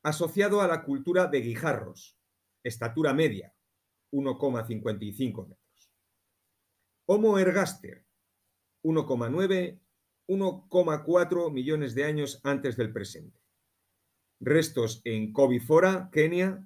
asociado 0.03 0.61
a 0.61 0.67
la 0.67 0.83
cultura 0.83 1.27
de 1.27 1.41
guijarros, 1.41 2.17
estatura 2.63 3.13
media, 3.13 3.53
1,55 4.11 5.47
metros. 5.47 5.91
Homo 7.05 7.37
ergaster, 7.37 8.05
1,9, 8.83 9.79
1,4 10.27 11.51
millones 11.51 11.95
de 11.95 12.03
años 12.05 12.39
antes 12.43 12.77
del 12.77 12.91
presente. 12.91 13.39
Restos 14.39 15.01
en 15.03 15.33
Kobifora, 15.33 16.09
Kenia, 16.11 16.65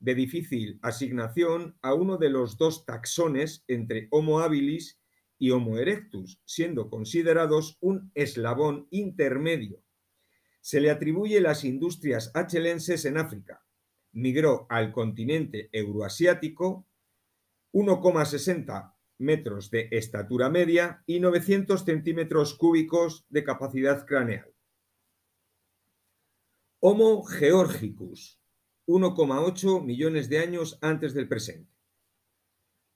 de 0.00 0.14
difícil 0.14 0.78
asignación 0.82 1.76
a 1.82 1.94
uno 1.94 2.16
de 2.16 2.30
los 2.30 2.56
dos 2.56 2.84
taxones 2.84 3.64
entre 3.68 4.08
Homo 4.10 4.40
habilis 4.40 5.00
y 5.38 5.50
Homo 5.50 5.78
erectus, 5.78 6.40
siendo 6.44 6.90
considerados 6.90 7.78
un 7.80 8.10
eslabón 8.14 8.88
intermedio. 8.90 9.82
Se 10.60 10.80
le 10.80 10.90
atribuye 10.90 11.40
las 11.40 11.64
industrias 11.64 12.30
achelenses 12.34 13.04
en 13.04 13.18
África. 13.18 13.64
Migró 14.12 14.66
al 14.68 14.92
continente 14.92 15.68
euroasiático 15.72 16.86
1,60 17.72 18.94
metros 19.18 19.70
de 19.70 19.88
estatura 19.90 20.48
media 20.48 21.02
y 21.06 21.20
900 21.20 21.84
centímetros 21.84 22.54
cúbicos 22.54 23.26
de 23.28 23.44
capacidad 23.44 24.06
craneal. 24.06 24.52
Homo 26.80 27.24
georgicus, 27.24 28.40
1,8 28.88 29.84
millones 29.84 30.30
de 30.30 30.38
años 30.38 30.78
antes 30.80 31.12
del 31.12 31.28
presente, 31.28 31.70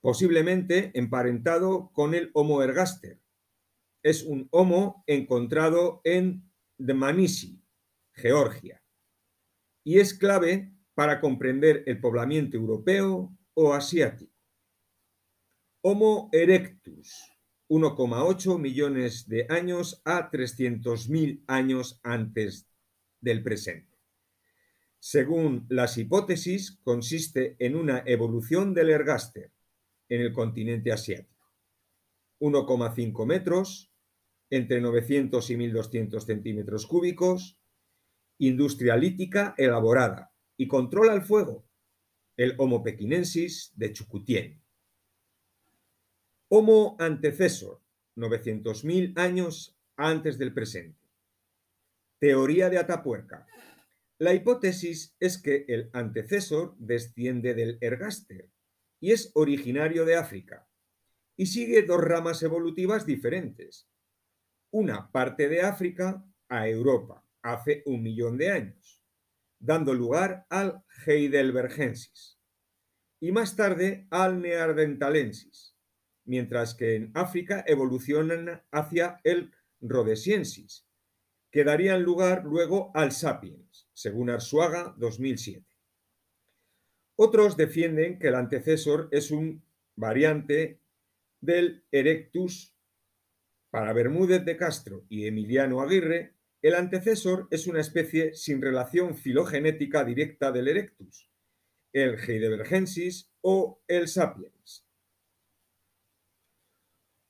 posiblemente 0.01 0.91
emparentado 0.95 1.93
con 1.93 2.15
el 2.15 2.31
Homo 2.33 2.63
ergaster. 2.63 3.21
Es 4.03 4.23
un 4.23 4.49
Homo 4.53 5.05
encontrado 5.07 6.01
en 6.05 6.51
Dmanisi, 6.79 7.63
Georgia, 8.15 8.83
y 9.85 10.01
es 10.01 10.15
clave 10.15 10.73
para 10.95 11.21
comprender 11.21 11.85
el 11.87 12.01
poblamiento 12.01 12.57
europeo 12.57 13.37
o 13.53 13.75
asiático. 13.75 14.33
Homo 15.85 16.31
erectus, 16.33 17.23
1,8 17.69 18.59
millones 18.59 19.29
de 19.29 19.47
años 19.51 20.01
a 20.07 20.31
300.000 20.31 21.45
años 21.49 22.01
antes 22.03 22.67
del 23.21 23.43
presente. 23.43 23.92
Según 25.05 25.67
las 25.69 25.99
hipótesis, 25.99 26.79
consiste 26.85 27.57
en 27.59 27.75
una 27.75 28.05
evolución 28.07 28.73
del 28.73 28.89
ergaster 28.89 29.51
en 30.09 30.21
el 30.21 30.33
continente 30.33 30.93
asiático. 30.93 31.51
1,5 32.39 33.27
metros, 33.27 33.93
entre 34.49 34.81
900 34.81 35.51
y 35.51 35.57
1200 35.57 36.25
centímetros 36.25 36.87
cúbicos, 36.87 37.59
industria 38.39 38.97
lítica 38.97 39.57
elaborada 39.59 40.33
y 40.57 40.69
controla 40.69 41.15
el 41.15 41.23
fuego, 41.23 41.67
el 42.37 42.55
Homo 42.59 42.85
pekinensis 42.85 43.73
de 43.75 43.93
Chucutien. 43.93 44.63
Homo 46.47 46.95
antecesor, 47.01 47.81
900.000 48.15 49.19
años 49.19 49.77
antes 49.97 50.39
del 50.39 50.55
presente. 50.55 51.01
Teoría 52.21 52.71
de 52.71 52.79
Atapuerca. 52.79 53.49
La 54.23 54.35
hipótesis 54.35 55.17
es 55.19 55.37
que 55.37 55.65
el 55.67 55.91
antecesor 55.93 56.77
desciende 56.79 57.55
del 57.55 57.79
ergaster 57.81 58.49
y 59.01 59.11
es 59.11 59.33
originario 59.35 60.05
de 60.05 60.15
África 60.15 60.71
y 61.37 61.47
sigue 61.47 61.83
dos 61.83 62.01
ramas 62.01 62.41
evolutivas 62.45 63.05
diferentes. 63.05 63.91
Una 64.71 65.11
parte 65.11 65.49
de 65.49 65.63
África 65.63 66.25
a 66.49 66.69
Europa 66.69 67.27
hace 67.43 67.83
un 67.85 68.01
millón 68.05 68.39
de 68.39 68.53
años, 68.53 69.03
dando 69.59 69.93
lugar 69.93 70.47
al 70.51 70.85
Heidelbergensis 71.05 72.39
y 73.19 73.33
más 73.33 73.57
tarde 73.57 74.07
al 74.11 74.41
Neanderthalensis, 74.41 75.77
mientras 76.27 76.77
que 76.77 76.95
en 76.95 77.11
África 77.15 77.65
evolucionan 77.67 78.63
hacia 78.71 79.21
el 79.25 79.53
Rhodesiensis, 79.81 80.87
que 81.53 81.65
darían 81.65 82.03
lugar 82.03 82.45
luego 82.45 82.91
al 82.95 83.13
Sapiens, 83.13 83.87
según 83.93 84.31
Arsuaga 84.31 84.95
2007. 84.97 85.65
Otros 87.15 87.59
defienden 87.59 88.19
que 88.19 88.29
el 88.29 88.37
antecesor 88.37 89.09
es 89.13 89.31
un 89.31 89.63
variante 89.95 90.81
del 91.41 91.85
Erectus. 91.93 92.75
Para 93.71 93.93
Bermúdez 93.93 94.45
de 94.45 94.57
Castro 94.57 95.05
y 95.11 95.27
Emiliano 95.27 95.83
Aguirre, 95.83 96.35
el 96.63 96.75
antecesor 96.75 97.49
es 97.51 97.67
una 97.67 97.81
especie 97.81 98.35
sin 98.35 98.63
relación 98.63 99.15
filogenética 99.15 100.05
directa 100.05 100.53
del 100.53 100.69
Erectus, 100.69 101.31
el 101.93 102.19
Heidelbergensis 102.19 103.31
o 103.43 103.83
el 103.89 104.09
Sapiens. 104.09 104.87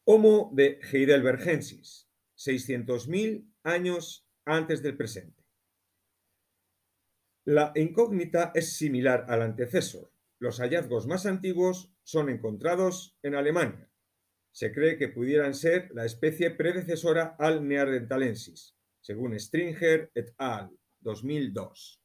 Homo 0.04 0.50
de 0.54 0.78
Heidelbergensis, 0.92 2.08
600.000 2.37 3.51
años 3.64 4.27
antes 4.44 4.83
del 4.83 4.96
presente. 4.96 5.42
La 7.44 7.72
incógnita 7.75 8.53
es 8.55 8.77
similar 8.77 9.27
al 9.29 9.42
antecesor. 9.42 10.12
Los 10.38 10.61
hallazgos 10.61 11.07
más 11.07 11.27
antiguos 11.27 11.92
son 12.03 12.29
encontrados 12.29 13.16
en 13.22 13.35
Alemania. 13.35 13.90
Se 14.53 14.72
cree 14.72 14.96
que 14.96 15.09
pudieran 15.09 15.55
ser 15.55 15.90
la 15.92 16.05
especie 16.05 16.51
predecesora 16.51 17.37
al 17.38 17.66
Neanderthalensis, 17.66 18.77
según 19.01 19.38
Stringer 19.38 20.11
et 20.14 20.35
al. 20.38 20.70
2002. 21.03 22.01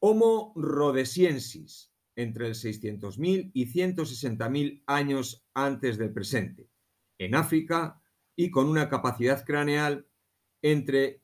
Homo 0.00 0.52
rhodesiensis, 0.56 1.92
entre 2.16 2.48
el 2.48 2.54
600.000 2.54 3.50
y 3.54 3.72
160.000 3.72 4.82
años 4.86 5.46
antes 5.54 5.96
del 5.96 6.12
presente, 6.12 6.68
en 7.18 7.34
África 7.34 8.02
y 8.34 8.50
con 8.50 8.68
una 8.68 8.88
capacidad 8.88 9.44
craneal 9.44 10.08
entre 10.62 11.22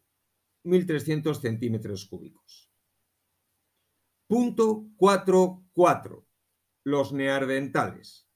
1.300 0.65 1.41
centímetros 1.41 2.07
cúbicos. 2.07 2.71
Punto 4.27 4.89
4.4. 4.99 6.25
Los 6.85 7.13
neandertales. 7.13 8.29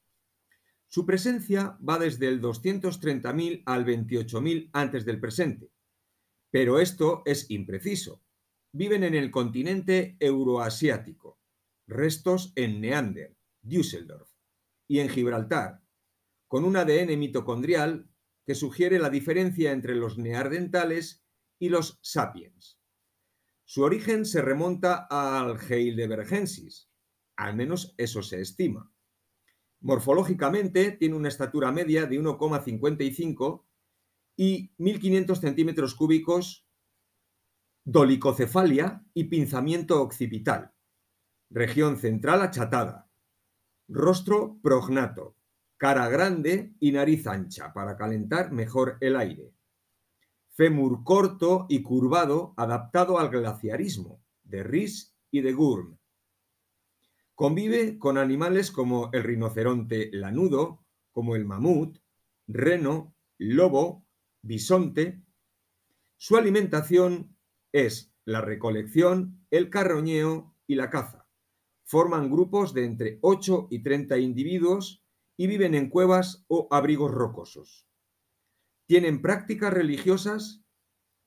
Su 0.89 1.07
presencia 1.07 1.79
va 1.87 1.99
desde 1.99 2.29
el 2.29 2.41
230.000 2.41 3.63
al 3.67 3.85
28.000 3.85 4.71
antes 4.73 5.05
del 5.05 5.21
presente, 5.21 5.73
pero 6.51 6.79
esto 6.79 7.23
es 7.25 7.51
impreciso. 7.51 8.23
Viven 8.73 9.03
en 9.05 9.15
el 9.15 9.31
continente 9.31 10.17
euroasiático, 10.21 11.39
restos 11.87 12.53
en 12.57 12.81
Neander, 12.81 13.37
Düsseldorf 13.63 14.31
y 14.87 14.99
en 14.99 15.09
Gibraltar, 15.09 15.83
con 16.47 16.65
un 16.65 16.77
ADN 16.77 17.19
mitocondrial 17.19 18.07
que 18.45 18.55
sugiere 18.55 18.99
la 18.99 19.11
diferencia 19.11 19.73
entre 19.73 19.95
los 19.95 20.19
neandertales 20.19 21.25
y 21.59 21.69
los 21.69 21.99
sapiens. 22.03 22.81
Su 23.65 23.83
origen 23.83 24.25
se 24.25 24.43
remonta 24.43 25.07
al 25.09 25.57
Heidelbergensis, 25.59 26.91
al 27.37 27.57
menos 27.57 27.95
eso 27.97 28.23
se 28.23 28.41
estima. 28.41 28.93
Morfológicamente 29.81 30.93
tiene 30.93 31.17
una 31.17 31.29
estatura 31.29 31.73
media 31.73 32.07
de 32.07 32.21
1,55 32.21 33.65
y 34.37 34.75
1.500 34.77 35.41
centímetros 35.41 35.95
cúbicos, 35.95 36.67
dolicocefalia 37.85 39.05
y 39.15 39.25
pinzamiento 39.25 40.03
occipital, 40.03 40.73
región 41.51 41.97
central 41.99 42.43
achatada, 42.43 43.11
rostro 43.89 44.61
prognato, 44.63 45.37
cara 45.83 46.09
grande 46.09 46.77
y 46.79 46.93
nariz 46.93 47.27
ancha 47.27 47.73
para 47.73 47.97
calentar 47.97 48.53
mejor 48.53 48.99
el 49.01 49.17
aire 49.17 49.53
fémur 50.53 51.03
corto 51.03 51.67
y 51.69 51.83
curvado 51.83 52.55
adaptado 52.57 53.19
al 53.19 53.31
glaciarismo, 53.31 54.23
de 54.45 54.63
Ries 54.63 55.17
y 55.33 55.41
de 55.41 55.53
Gurm. 55.53 55.99
Convive 57.35 57.99
con 57.99 58.17
animales 58.17 58.71
como 58.71 59.11
el 59.13 59.25
rinoceronte 59.25 60.09
lanudo, 60.13 60.85
como 61.11 61.35
el 61.35 61.47
mamut, 61.47 61.99
reno, 62.47 63.17
lobo, 63.39 64.07
bisonte. 64.41 65.21
Su 66.17 66.37
alimentación 66.37 67.37
es 67.73 68.15
la 68.25 68.41
recolección, 68.41 69.45
el 69.51 69.69
carroñeo 69.69 70.55
y 70.69 70.77
la 70.77 70.91
caza. 70.91 71.27
Forman 71.83 72.31
grupos 72.31 72.73
de 72.73 72.85
entre 72.85 73.19
8 73.23 73.67
y 73.69 73.83
30 73.83 74.19
individuos 74.19 75.02
y 75.37 75.47
viven 75.47 75.75
en 75.75 75.89
cuevas 75.89 76.45
o 76.49 76.69
abrigos 76.71 77.11
rocosos 77.11 77.87
tienen 78.93 79.23
prácticas 79.23 79.73
religiosas 79.73 80.63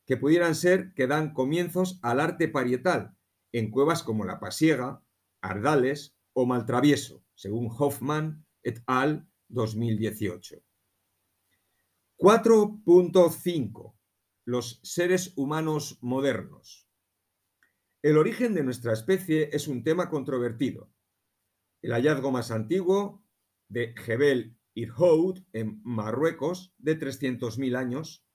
que 0.05 0.17
pudieran 0.17 0.53
ser 0.53 0.93
que 0.93 1.07
dan 1.07 1.33
comienzos 1.33 1.99
al 2.03 2.19
arte 2.19 2.47
parietal 2.47 3.17
en 3.51 3.71
cuevas 3.71 4.03
como 4.03 4.23
La 4.23 4.39
Pasiega, 4.39 5.03
Ardales 5.41 6.15
o 6.33 6.45
Maltravieso, 6.45 7.23
según 7.33 7.71
Hoffman 7.75 8.45
et 8.61 8.83
al. 8.85 9.27
2018. 9.47 10.63
4.5. 12.17 13.95
Los 14.45 14.79
seres 14.83 15.33
humanos 15.35 15.97
modernos. 16.01 16.87
El 18.03 18.19
origen 18.19 18.53
de 18.53 18.63
nuestra 18.63 18.93
especie 18.93 19.49
es 19.53 19.67
un 19.67 19.83
tema 19.83 20.09
controvertido. 20.09 20.91
El 21.81 21.93
hallazgo 21.93 22.31
más 22.31 22.51
antiguo 22.51 23.24
de 23.67 23.93
Jebel 23.97 24.55
Irhoud, 24.73 25.39
en 25.53 25.81
Marruecos, 25.83 26.73
de 26.77 26.99
300.000 26.99 27.75
años, 27.77 28.25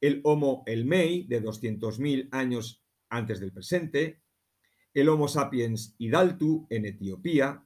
el 0.00 0.20
Homo 0.24 0.62
elmei, 0.66 1.26
de 1.26 1.42
200.000 1.42 2.28
años 2.32 2.82
antes 3.10 3.40
del 3.40 3.52
presente, 3.52 4.22
el 4.94 5.08
Homo 5.08 5.28
sapiens 5.28 5.94
idaltu, 5.98 6.66
en 6.70 6.86
Etiopía. 6.86 7.64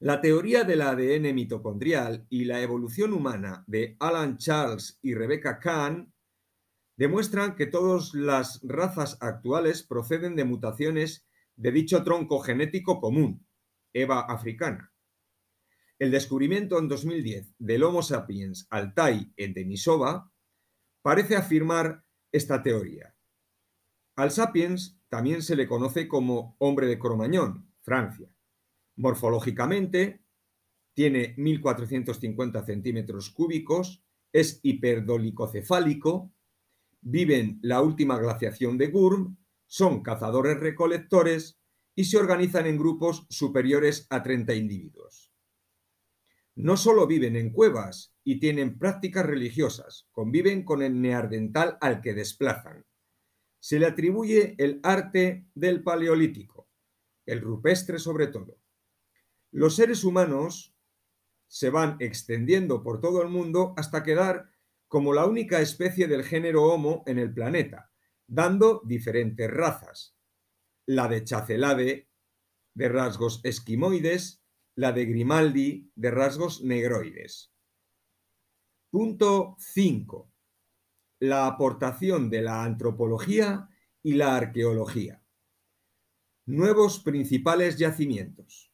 La 0.00 0.20
teoría 0.20 0.64
del 0.64 0.82
ADN 0.82 1.34
mitocondrial 1.34 2.26
y 2.28 2.44
la 2.44 2.60
evolución 2.60 3.12
humana 3.12 3.62
de 3.66 3.96
Alan 4.00 4.38
Charles 4.38 4.98
y 5.02 5.14
Rebecca 5.14 5.60
Kahn 5.60 6.12
demuestran 6.96 7.54
que 7.54 7.66
todas 7.66 8.14
las 8.14 8.60
razas 8.62 9.18
actuales 9.20 9.82
proceden 9.82 10.34
de 10.34 10.44
mutaciones 10.44 11.26
de 11.56 11.70
dicho 11.70 12.02
tronco 12.02 12.40
genético 12.40 13.00
común, 13.00 13.46
Eva 13.92 14.20
africana. 14.20 14.91
El 16.02 16.10
descubrimiento 16.10 16.80
en 16.80 16.88
2010 16.88 17.54
del 17.60 17.84
Homo 17.84 18.02
sapiens 18.02 18.66
altai 18.70 19.32
en 19.36 19.54
Denisova 19.54 20.32
parece 21.00 21.36
afirmar 21.36 22.04
esta 22.32 22.60
teoría. 22.60 23.14
Al 24.16 24.32
sapiens 24.32 25.00
también 25.08 25.42
se 25.42 25.54
le 25.54 25.68
conoce 25.68 26.08
como 26.08 26.56
hombre 26.58 26.88
de 26.88 26.98
Cromañón, 26.98 27.70
Francia. 27.82 28.28
Morfológicamente, 28.96 30.24
tiene 30.92 31.36
1.450 31.36 32.66
centímetros 32.66 33.30
cúbicos, 33.30 34.02
es 34.32 34.58
hiperdolicocefálico, 34.64 36.32
viven 37.00 37.60
la 37.62 37.80
última 37.80 38.18
glaciación 38.18 38.76
de 38.76 38.88
Gurm, 38.88 39.36
son 39.68 40.02
cazadores-recolectores 40.02 41.60
y 41.94 42.06
se 42.06 42.18
organizan 42.18 42.66
en 42.66 42.76
grupos 42.76 43.24
superiores 43.30 44.08
a 44.10 44.24
30 44.24 44.56
individuos. 44.56 45.31
No 46.54 46.76
solo 46.76 47.06
viven 47.06 47.36
en 47.36 47.50
cuevas 47.50 48.14
y 48.24 48.38
tienen 48.38 48.78
prácticas 48.78 49.24
religiosas, 49.24 50.08
conviven 50.12 50.64
con 50.64 50.82
el 50.82 51.00
neardental 51.00 51.78
al 51.80 52.00
que 52.00 52.14
desplazan. 52.14 52.84
Se 53.58 53.78
le 53.78 53.86
atribuye 53.86 54.54
el 54.58 54.80
arte 54.82 55.46
del 55.54 55.82
paleolítico, 55.82 56.68
el 57.26 57.40
rupestre 57.40 57.98
sobre 57.98 58.26
todo. 58.26 58.58
Los 59.50 59.76
seres 59.76 60.04
humanos 60.04 60.74
se 61.46 61.70
van 61.70 61.96
extendiendo 62.00 62.82
por 62.82 63.00
todo 63.00 63.22
el 63.22 63.28
mundo 63.28 63.74
hasta 63.76 64.02
quedar 64.02 64.50
como 64.88 65.14
la 65.14 65.26
única 65.26 65.60
especie 65.60 66.06
del 66.06 66.24
género 66.24 66.64
Homo 66.64 67.02
en 67.06 67.18
el 67.18 67.32
planeta, 67.32 67.90
dando 68.26 68.82
diferentes 68.84 69.50
razas. 69.50 70.16
La 70.86 71.08
de 71.08 71.24
Chacelade, 71.24 72.10
de 72.74 72.88
rasgos 72.88 73.40
esquimoides, 73.44 74.41
la 74.74 74.92
de 74.92 75.04
Grimaldi, 75.04 75.90
de 75.94 76.10
rasgos 76.10 76.62
negroides. 76.62 77.52
Punto 78.90 79.56
5. 79.58 80.30
La 81.20 81.46
aportación 81.46 82.30
de 82.30 82.42
la 82.42 82.64
antropología 82.64 83.68
y 84.02 84.14
la 84.14 84.36
arqueología. 84.36 85.22
Nuevos 86.46 87.00
principales 87.00 87.78
yacimientos. 87.78 88.72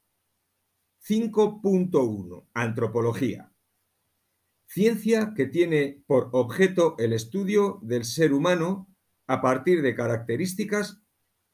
5.1. 1.06 2.48
Antropología. 2.54 3.52
Ciencia 4.66 5.32
que 5.34 5.46
tiene 5.46 6.02
por 6.06 6.30
objeto 6.32 6.96
el 6.98 7.12
estudio 7.12 7.78
del 7.82 8.04
ser 8.04 8.32
humano 8.32 8.88
a 9.26 9.40
partir 9.40 9.82
de 9.82 9.94
características 9.94 11.02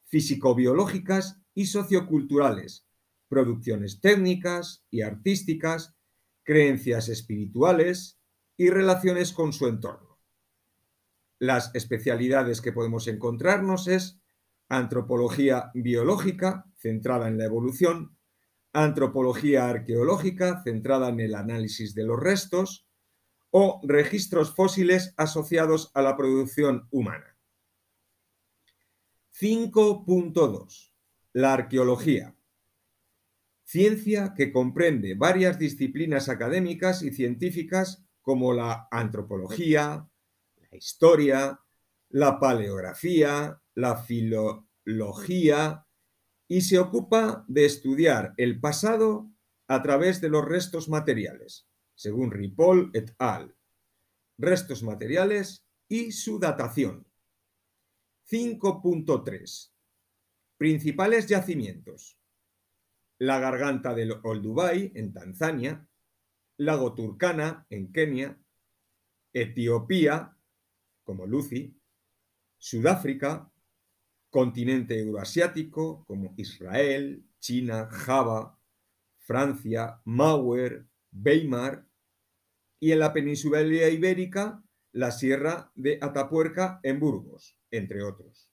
físico-biológicas 0.07 1.41
y 1.55 1.67
socioculturales, 1.67 2.87
producciones 3.29 4.01
técnicas 4.01 4.85
y 4.91 5.03
artísticas, 5.03 5.95
creencias 6.43 7.09
espirituales 7.09 8.21
y 8.57 8.71
relaciones 8.71 9.33
con 9.33 9.53
su 9.53 9.67
entorno. 9.67 10.21
Las 11.39 11.75
especialidades 11.75 12.61
que 12.61 12.73
podemos 12.73 13.09
encontrarnos 13.09 13.89
es 13.89 14.21
antropología 14.69 15.71
biológica, 15.75 16.67
centrada 16.77 17.29
en 17.29 17.39
la 17.39 17.45
evolución, 17.45 18.17
antropología 18.73 19.69
arqueológica, 19.69 20.63
centrada 20.63 21.09
en 21.09 21.21
el 21.21 21.35
análisis 21.35 21.95
de 21.95 22.05
los 22.05 22.21
restos, 22.21 22.87
o 23.57 23.81
registros 23.85 24.53
fósiles 24.53 25.15
asociados 25.17 25.93
a 25.95 26.03
la 26.03 26.17
producción 26.17 26.89
humana. 26.91 27.39
5.2. 29.41 30.93
La 31.35 31.53
arqueología. 31.53 32.37
Ciencia 33.65 34.35
que 34.37 34.53
comprende 34.53 35.15
varias 35.15 35.59
disciplinas 35.59 36.29
académicas 36.29 37.03
y 37.03 37.11
científicas 37.11 38.05
como 38.21 38.53
la 38.53 38.89
antropología, 38.91 40.09
la 40.57 40.77
historia, 40.77 41.61
la 42.11 42.39
paleografía, 42.39 43.61
la 43.75 43.97
filología 43.97 45.87
y 46.47 46.61
se 46.61 46.79
ocupa 46.79 47.45
de 47.49 47.65
estudiar 47.65 48.35
el 48.37 48.61
pasado 48.61 49.31
a 49.67 49.83
través 49.83 50.21
de 50.21 50.29
los 50.29 50.45
restos 50.45 50.89
materiales 50.89 51.67
según 51.95 52.31
Ripoll 52.31 52.91
et 52.95 53.15
al. 53.19 53.57
Restos 54.39 54.83
materiales 54.83 55.65
y 55.89 56.13
su 56.13 56.39
datación. 56.39 57.07
5.3. 58.31 59.73
Principales 60.57 61.27
yacimientos. 61.29 62.19
La 63.19 63.39
garganta 63.39 63.95
del 63.95 64.13
Olduvai 64.23 64.93
en 64.95 65.13
Tanzania, 65.13 65.87
Lago 66.59 66.95
Turkana 66.95 67.67
en 67.71 67.93
Kenia, 67.93 68.39
Etiopía, 69.33 70.37
como 71.05 71.27
Lucy, 71.27 71.77
Sudáfrica, 72.59 73.51
continente 74.31 74.99
euroasiático 74.99 76.05
como 76.07 76.35
Israel, 76.37 77.25
China, 77.39 77.89
Java, 77.91 78.59
Francia, 79.19 80.01
Mauer, 80.05 80.87
Weimar 81.13 81.87
y 82.81 82.93
en 82.93 82.99
la 82.99 83.13
península 83.13 83.63
ibérica 83.63 84.63
la 84.93 85.11
sierra 85.11 85.71
de 85.75 85.99
Atapuerca 86.01 86.81
en 86.83 87.01
Burgos, 87.01 87.57
entre 87.71 88.03
otros. 88.03 88.51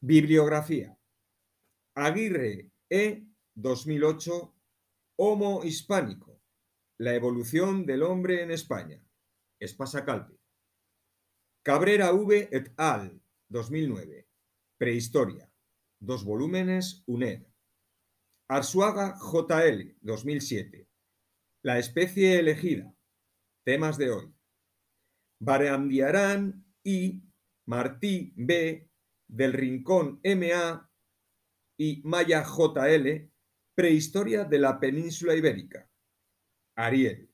Bibliografía. 0.00 0.98
Aguirre 1.96 2.72
E. 2.90 3.24
2008. 3.54 4.52
Homo 5.16 5.62
hispánico. 5.62 6.42
La 6.98 7.14
evolución 7.14 7.86
del 7.86 8.02
hombre 8.02 8.42
en 8.42 8.50
España. 8.50 9.00
Espasacalpe. 9.60 10.40
Cabrera 11.64 12.12
V. 12.12 12.48
et 12.50 12.72
al. 12.76 13.22
2009. 13.48 14.26
Prehistoria. 14.76 15.48
Dos 16.00 16.24
volúmenes 16.24 17.04
UNED. 17.06 17.46
Arsuaga 18.48 19.16
JL 19.16 19.96
2007. 20.00 20.88
La 21.62 21.78
especie 21.78 22.40
elegida. 22.40 22.92
Temas 23.64 23.98
de 23.98 24.10
hoy. 24.10 24.34
Barandiarán 25.40 26.66
y 26.82 27.22
Martí 27.66 28.32
B 28.36 28.90
del 29.28 29.52
Rincón 29.52 30.20
MA 30.24 30.90
y 31.76 32.02
Maya 32.04 32.44
JL. 32.44 33.30
Prehistoria 33.74 34.44
de 34.44 34.58
la 34.58 34.78
península 34.78 35.34
ibérica. 35.34 35.90
Ariel. 36.76 37.33